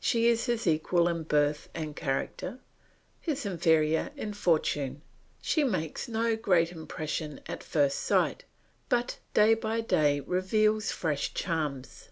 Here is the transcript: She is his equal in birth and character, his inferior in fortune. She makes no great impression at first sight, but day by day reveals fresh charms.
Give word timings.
She 0.00 0.26
is 0.26 0.46
his 0.46 0.66
equal 0.66 1.06
in 1.06 1.22
birth 1.22 1.68
and 1.76 1.94
character, 1.94 2.58
his 3.20 3.46
inferior 3.46 4.10
in 4.16 4.32
fortune. 4.34 5.00
She 5.40 5.62
makes 5.62 6.08
no 6.08 6.34
great 6.34 6.72
impression 6.72 7.38
at 7.46 7.62
first 7.62 8.00
sight, 8.00 8.42
but 8.88 9.20
day 9.32 9.54
by 9.54 9.80
day 9.82 10.18
reveals 10.18 10.90
fresh 10.90 11.34
charms. 11.34 12.08